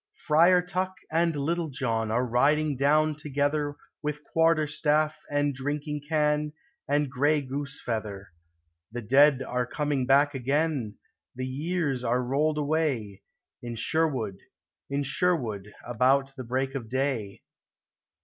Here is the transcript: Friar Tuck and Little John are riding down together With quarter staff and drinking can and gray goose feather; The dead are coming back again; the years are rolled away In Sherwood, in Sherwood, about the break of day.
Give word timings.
Friar 0.25 0.63
Tuck 0.63 0.95
and 1.11 1.35
Little 1.35 1.69
John 1.69 2.09
are 2.09 2.25
riding 2.25 2.75
down 2.75 3.13
together 3.15 3.75
With 4.01 4.23
quarter 4.23 4.65
staff 4.65 5.15
and 5.29 5.53
drinking 5.53 6.01
can 6.09 6.53
and 6.87 7.07
gray 7.07 7.41
goose 7.41 7.79
feather; 7.79 8.29
The 8.91 9.03
dead 9.03 9.43
are 9.43 9.67
coming 9.67 10.07
back 10.07 10.33
again; 10.33 10.95
the 11.35 11.45
years 11.45 12.03
are 12.03 12.23
rolled 12.23 12.57
away 12.57 13.21
In 13.61 13.75
Sherwood, 13.75 14.39
in 14.89 15.03
Sherwood, 15.03 15.71
about 15.85 16.35
the 16.35 16.45
break 16.45 16.73
of 16.73 16.89
day. 16.89 17.43